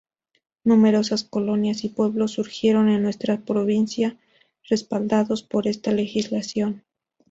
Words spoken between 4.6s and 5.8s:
respaldados por